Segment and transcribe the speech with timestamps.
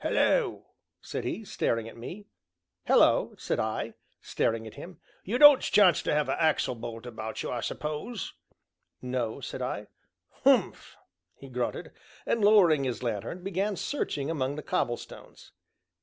[0.00, 2.26] "Hallo!" said he, staring at me.
[2.84, 5.00] "Hallo!" said I, staring at him.
[5.24, 8.34] "You don't chance to 'ave a axle bolt about you, I suppose?"
[9.00, 9.86] "No," said I.
[10.44, 10.98] "Humph!"
[11.34, 11.92] he grunted,
[12.26, 15.52] and, lowering his lanthorn, began searching among the cobblestones.